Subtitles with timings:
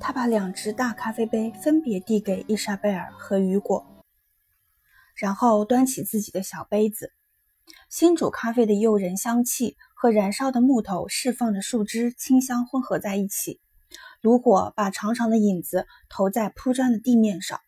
[0.00, 4.04] 他把两只大咖啡杯分别递给伊莎贝尔和雨果，
[5.14, 7.12] 然后端起自己的小杯子。
[7.90, 13.60] 新煮咖啡的诱人香气和燃烧的木头释放的树枝清香混合在一起。
[14.20, 17.60] 炉火把长长的影子投在铺砖的地面上，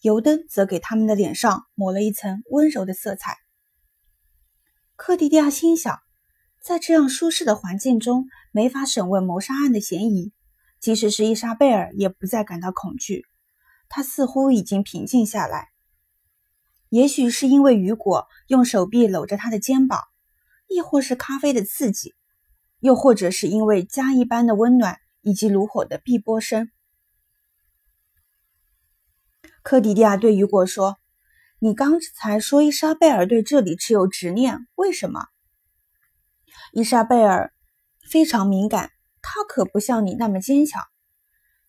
[0.00, 3.38] 油灯则给他们的脸上抹了一层温柔的色彩。
[4.96, 6.00] 克蒂蒂亚心想，
[6.62, 10.32] 在这样舒适的环境中，没法审问谋杀案的嫌疑。
[10.80, 13.26] 即使是伊莎贝尔，也不再感到恐惧。
[13.88, 15.68] 她似乎已经平静下来。
[16.88, 20.00] 也许是因为雨果用手臂搂着她的肩膀，
[20.66, 22.14] 亦或是咖啡的刺激，
[22.80, 24.98] 又或者是因为家一般的温暖。
[25.22, 26.70] 以及炉火的碧波声。
[29.62, 30.98] 科迪迪亚对雨果说
[31.60, 35.26] ：“你刚才说伊莎贝尔对这里持有执念，为什么？”
[36.72, 37.52] 伊莎贝尔
[38.10, 40.82] 非常敏感，她可不像你那么坚强。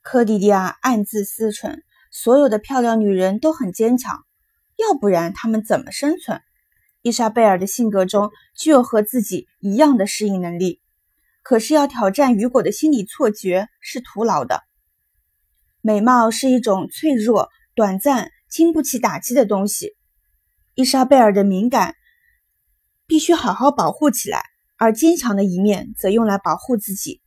[0.01, 4.25] 科迪迪亚暗自思忖：所有的漂亮女人都很坚强，
[4.77, 6.41] 要不然她们怎么生存？
[7.01, 10.81] 伊莎贝尔的性格中具有和自己一样的适应能力。
[11.43, 14.61] 可是要挑战雨果的心理错觉是徒劳的。
[15.81, 19.95] 美貌是一种脆弱、短暂、经不起打击的东西。
[20.75, 21.95] 伊莎贝尔的敏感
[23.07, 24.43] 必须好好保护起来，
[24.77, 27.21] 而坚强的一面则用来保护自己。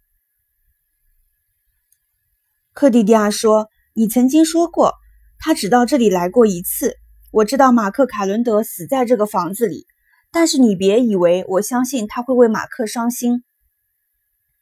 [2.74, 4.94] 克蒂蒂亚说：“你曾经说过，
[5.38, 6.96] 他只到这里来过一次。
[7.30, 9.86] 我知道马克·凯伦德死在这个房子里，
[10.32, 13.44] 但是你别以为我相信他会为马克伤心。”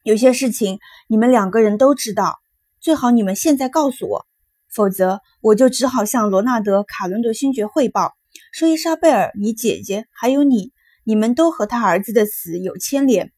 [0.04, 2.40] 有些事情你们两个人都知道，
[2.82, 4.26] 最好你们现在告诉我，
[4.70, 8.12] 否则我就只好向罗纳德·卡伦德勋爵汇报，
[8.52, 10.72] 说伊莎贝尔，你姐姐还有你，
[11.04, 13.32] 你们都和他儿子的死有牵连。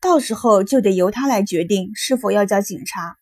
[0.00, 3.17] 到时候就得由他来决定是否要叫警察。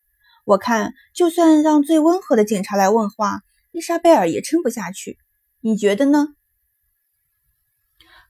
[0.47, 3.41] 我看，就算让最温和的警察来问话，
[3.73, 5.19] 伊莎贝尔也撑不下去。
[5.61, 6.29] 你觉得呢？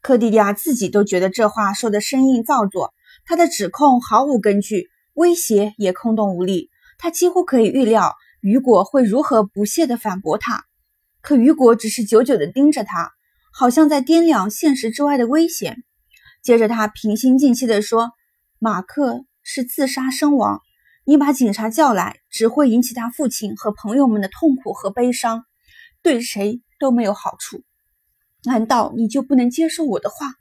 [0.01, 2.95] 克蒂亚自己都觉得这话说的生硬造作。
[3.27, 6.71] 他的指控毫无根据，威胁也空洞无力。
[6.97, 10.65] 他几乎可以预料雨果会如何不屑地反驳他，
[11.21, 13.13] 可雨果只是久久地盯着他，
[13.53, 15.85] 好像在掂量现实之外的危险。
[16.43, 18.13] 接着，他平心静气地说
[18.59, 20.63] ：“马克是自杀身亡，
[21.09, 25.45] 你把警察叫来，只会引起他父亲和朋友们的痛苦和悲伤，
[26.03, 27.63] 对谁都没有好处。
[28.43, 30.35] 难道你就不能接受我的话？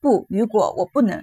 [0.00, 1.22] 不，雨果，我不能。”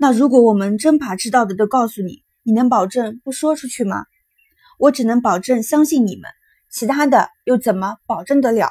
[0.00, 4.06] 那如果我们真把知道的都告诉你，你能保证不说出去吗？
[4.78, 6.30] 我只能保证相信你们，
[6.70, 8.70] 其他的又怎么保证得了？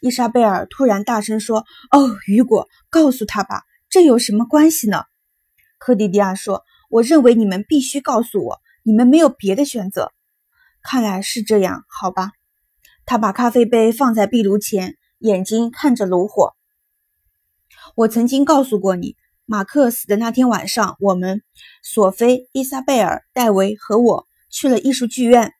[0.00, 5.04] 伊莎贝尔突然大声说：“哦，雨果，告诉他吧，这有什么关系呢？”
[5.76, 10.12] 科迪迪亚说：“我认为你们必须告诉我，你们没有别的选择。
[10.82, 12.32] 看来是这样，好吧。”
[13.06, 16.52] 他把咖啡杯放在壁炉前，眼睛看着炉火。
[17.94, 19.16] 我曾经告诉过你。
[19.44, 21.42] 马克死的那天晚上，我们
[21.82, 25.52] 索菲、伊莎贝尔、戴维和我去了艺术剧院。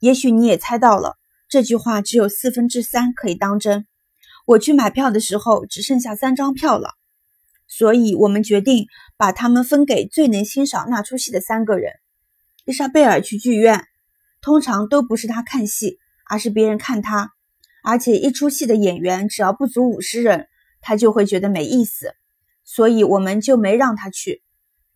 [0.00, 1.16] 也许你也猜到了，
[1.48, 3.86] 这句话只有四分之三可以当真。
[4.46, 6.94] 我去买票的时候，只剩下三张票了，
[7.74, 11.94] 所以我们决定把它们分给最能欣赏那出戏的三个人。
[12.66, 13.86] 伊莎贝尔去剧院，
[14.42, 17.30] 通常都不是他看戏，而是别人看他。
[17.82, 20.48] 而且一出戏的演员只要不足五十人，
[20.82, 22.14] 他就会觉得没意思。
[22.62, 24.42] 所以我们就没让他去。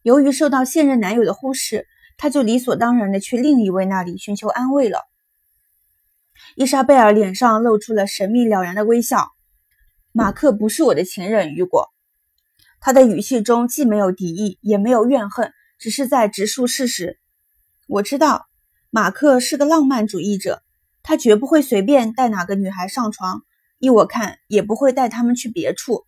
[0.03, 1.87] 由于受到现任男友的忽视，
[2.19, 5.00] 他就理所当然的去另一位那里寻求安慰了。
[6.56, 9.28] 伊莎贝尔脸上露出了神秘了然的微笑。
[10.12, 11.96] 马克不是我的情人，雨果。
[12.87, 17.19] 他的语气中既没有敌意，也没有怨恨，只是在直述事实。
[17.89, 18.47] 我知道，
[18.91, 20.63] 马克是个浪漫主义者，
[21.03, 23.43] 他绝不会随便带哪个女孩上床，
[23.81, 26.05] 依我看，也不会带她们去别处。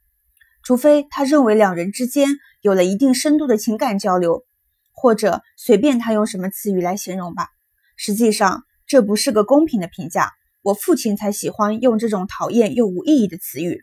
[0.62, 2.28] 除非他认为两人之间
[2.60, 4.44] 有了一定深度的情感交流，
[4.92, 7.48] 或者随便他用什么词语来形容吧。
[7.96, 10.30] 实际上，这不是个公平的评价。
[10.62, 13.82] 我父亲才喜欢用这种讨厌又无意义的词语。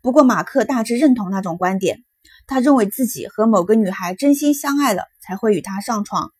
[0.00, 2.02] 不过，马克大致认同那种观点。
[2.50, 6.32] 他认为自己和某个女孩真心相爱了，才会与她上床。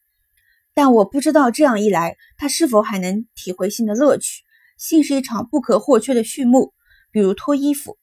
[0.74, 4.42] 但我不知道这样一来，他是否还能体会性的乐趣。
[4.76, 6.72] 性是一场不可或缺的序幕，
[7.12, 7.96] 比如脱衣服。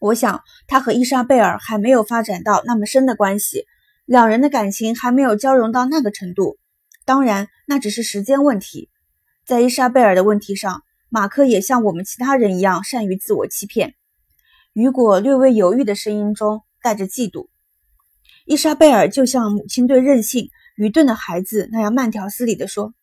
[0.00, 3.64] 我想，他和伊莎贝尔还没有发展到那么深的关系，
[4.04, 6.58] 两人的感情还没有交融到那个程度。
[7.06, 8.90] 当然，那只是时间问题。
[9.46, 13.94] 在伊莎贝尔的问题上，马克也像我们其他人一样善于自我欺骗。
[14.74, 17.50] 雨果略微犹豫的声音中带着嫉妒。
[18.46, 22.94] 伊莎贝尔就像母亲对任性、愚钝的孩子那样慢条斯理地说：“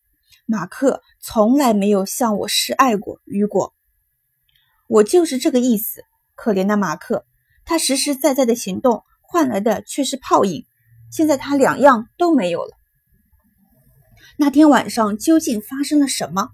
[0.47, 3.75] 马克从来没有向我示爱过，雨果。”
[4.89, 6.01] 我就是这个意思。
[6.33, 7.27] 可怜的马克，
[7.63, 10.65] 他实实在在的行动换来的却是泡影。
[11.11, 12.71] 现在他两样都没有了。
[14.35, 16.49] 那天晚上究竟发生了什么？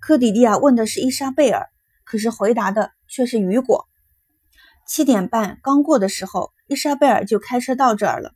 [0.00, 1.68] 科迪利亚问的是伊莎贝尔，
[2.02, 3.86] 可是回答的却是雨果。
[4.88, 8.34] 七点半刚过的时候，伊莎贝尔就开车到这儿了。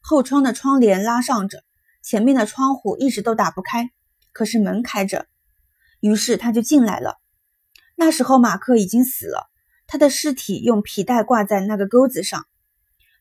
[0.00, 1.64] 后窗的窗帘拉上着，
[2.02, 3.90] 前面的窗户一直都打不开，
[4.32, 5.26] 可是门开着，
[6.00, 7.20] 于是他就进来了。
[7.96, 9.50] 那时候马克已经死了，
[9.86, 12.46] 他的尸体用皮带挂在那个钩子上。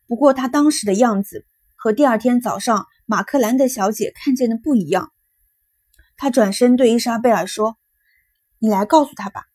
[0.08, 1.46] 不过他当时的样子
[1.76, 5.12] 和第二天早上马克兰德小姐看见的不一样。
[6.18, 7.78] 他转身对伊莎贝尔说
[8.60, 9.46] ：“你来告诉他吧。”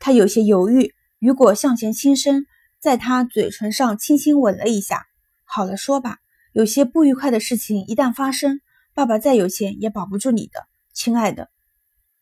[0.00, 0.94] 他有些犹豫。
[1.18, 2.46] 雨果向前倾身，
[2.86, 5.06] 在他嘴唇上轻轻吻了一下。
[5.42, 6.18] 好了，说吧。
[6.52, 8.60] 有些不愉快的事情一旦发生，
[8.94, 11.50] 爸爸再有钱也保不住你的，亲爱的。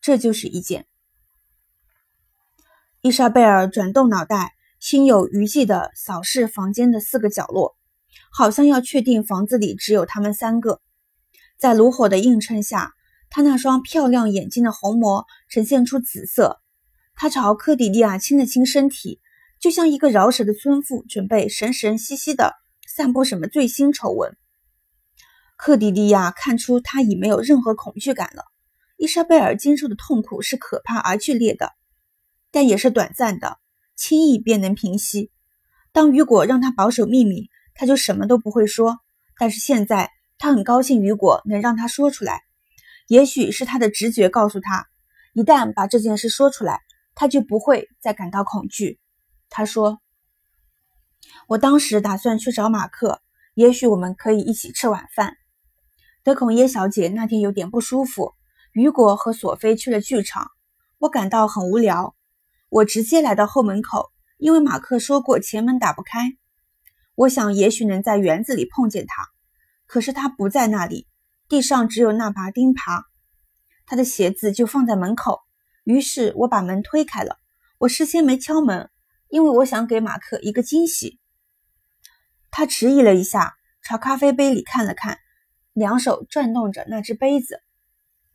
[0.00, 0.86] 这就是一件。
[3.02, 7.76] 伊莎贝尔转动脑袋，心有余悸地扫视房间的四个角落，
[8.32, 10.80] 好像要确定房子里只有他们三个。
[11.58, 12.94] 在炉火的映衬下，
[13.28, 16.62] 他那双漂亮眼睛的虹膜呈现出紫色。
[17.14, 19.20] 他朝科迪利亚亲了亲身体，
[19.64, 22.52] 就像一个饶舌的村妇，准备神神兮兮的。
[22.86, 24.36] 散布什么最新丑闻？
[25.56, 28.44] 克迪利亚看出他已没有任何恐惧感了。
[28.98, 31.72] 伊莎贝尔经受的痛苦是可怕而剧烈的，
[32.50, 33.56] 但也是短暂的，
[33.96, 35.30] 轻易便能平息。
[35.92, 38.98] 当雨果让他保守秘密，他就什么都不会说。
[39.38, 42.42] 但是现在，他很高兴雨果能让他说出来。
[43.08, 44.84] 也许是他的直觉告诉他，
[45.32, 46.82] 一旦把这件事说出来，
[47.14, 49.00] 他就不会再感到恐惧。
[49.56, 50.00] 他说。
[51.46, 53.22] 我当时打算去找马克，
[53.54, 55.36] 也许我们可以一起吃晚饭。
[56.24, 58.34] 德孔耶小姐那天有点不舒服，
[58.72, 60.50] 雨果和索菲去了剧场，
[60.98, 62.16] 我感到很无聊。
[62.68, 66.36] 我直接来到后门口，因为马克说过前门打不开。
[67.14, 69.28] 我想也许能在园子里碰见他，
[69.86, 71.06] 可是他不在那里，
[71.48, 73.04] 地上只有那把钉耙，
[73.86, 75.42] 他的鞋子就放在门口。
[75.84, 77.38] 于是我把门推开了，
[77.78, 78.90] 我事先没敲门。
[79.34, 81.18] 因为我想给马克一个惊喜，
[82.52, 85.18] 他迟疑了一下，朝咖啡杯里看了看，
[85.72, 87.60] 两手转动着那只杯子。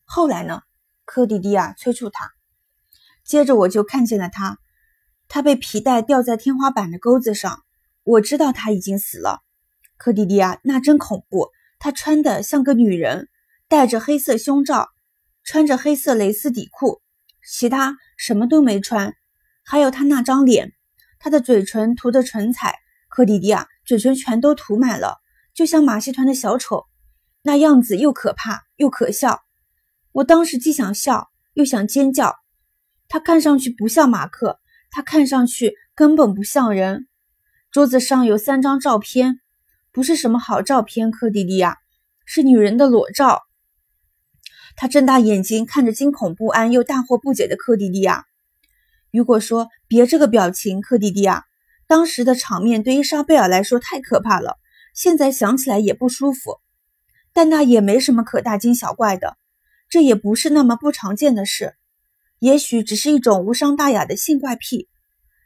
[0.04, 0.62] 后来呢？
[1.06, 2.34] 科迪迪亚催促他。
[3.24, 4.58] 接着我就看见了他，
[5.30, 7.64] 他被皮带吊在天花板的钩子上。
[8.04, 9.42] 我知道他已经死了。
[9.96, 11.48] 科迪迪亚，那真恐怖。
[11.80, 13.30] 他穿的像个女人，
[13.70, 14.90] 戴着黑色胸罩，
[15.46, 17.02] 穿着黑色蕾丝底裤，
[17.50, 19.14] 其他什么都没穿。
[19.64, 20.74] 还有他那张脸。
[21.20, 22.76] 他的嘴唇涂的唇彩，
[23.10, 25.20] 科迪迪亚嘴唇全都涂满了，
[25.54, 26.86] 就像马戏团的小丑，
[27.42, 29.42] 那样子又可怕又可笑。
[30.14, 32.36] 我当时既想笑又想尖叫。
[33.10, 34.60] 他看上去不像马克，
[34.92, 37.08] 他看上去根本不像人。
[37.72, 39.42] 桌子上有三张照片，
[39.92, 41.78] 不是什么好照片，科迪迪亚
[42.26, 43.42] 是女人的裸照。
[44.76, 48.26] 他睁大眼睛看着惊恐不安又大惑不解的科迪迪亚。
[49.12, 51.46] 雨果说：“别这个表情，科迪迪亚。
[51.88, 54.58] 当时的场面对伊莎贝尔来说太可怕了，
[54.94, 56.60] 现在想起来也不舒服。
[57.34, 59.38] 但那也没什么可大惊小怪的，
[59.90, 61.76] 这也不是那么不常见的事。
[62.38, 64.88] 也许只是一种无伤大雅的性怪癖。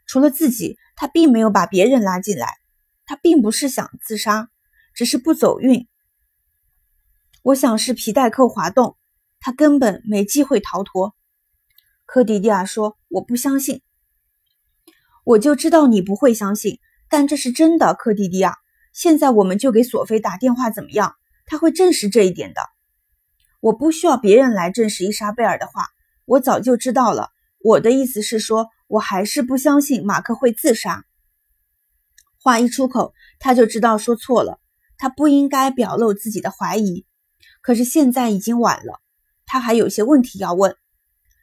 [0.06, 2.48] 除了自己，他并没有把别人拉进来。
[3.06, 4.48] 他并不是想自杀，
[4.94, 5.88] 只是不走运。
[7.42, 8.96] 我想是皮带扣滑动，
[9.40, 11.14] 他根本没机会逃脱。”
[12.06, 13.80] 科迪迪亚说：“我不相信，
[15.22, 18.56] 我就知道你不会相信，但这是真的。”科迪迪亚，
[18.92, 21.14] 现在我们就给索菲打电话，怎么样？
[21.46, 22.60] 他会证实这一点的。
[23.60, 25.86] 我不需要别人来证实伊莎贝尔的话，
[26.24, 27.30] 我早就知道了。
[27.60, 31.04] 我的意思是说，我还是不相信马克会自杀。
[32.42, 34.58] 话一出口，他就知道说错了，
[34.98, 37.06] 他不应该表露自己的怀疑。
[37.62, 39.00] 可是现在已经晚了，
[39.46, 40.76] 他还有些问题要问。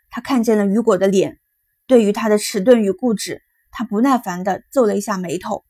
[0.10, 1.40] 他看见了雨果的脸，
[1.88, 5.66] 对于他的迟钝与固执，他不耐烦地皱了一下眉头。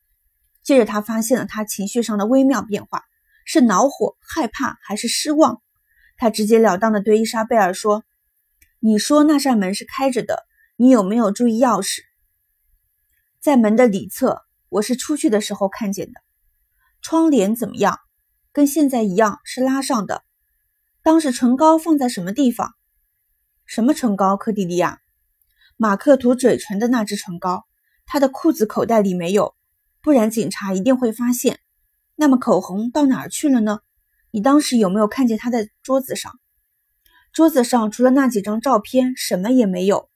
[0.64, 3.04] 接着，他发现了他情绪上的微妙变化：
[3.46, 5.62] 是恼火、害怕，还是失望？
[6.18, 8.04] 他直截了当地对伊莎贝尔说
[8.80, 12.02] ：“你说那扇门是开着的，你有没有注意钥匙？
[13.40, 16.22] 在门的里侧，我是出去的时候看见的。
[17.02, 17.98] 窗帘怎么样？
[18.54, 20.24] 跟现在一样，是拉上的。
[21.02, 22.76] 当时唇膏放在什么地方？”
[23.66, 25.01] 什么唇膏，科迪利亚？
[25.82, 27.66] 马克涂嘴唇的那支唇膏，
[28.06, 29.56] 他的裤子口袋里没有，
[30.04, 31.58] 不然警察一定会发现。
[32.16, 33.80] 那么口红到哪儿去了呢？
[34.30, 36.40] 你当时有没有看见他在桌子上？
[37.34, 40.11] 桌子上除了那几张照片，什么也没有。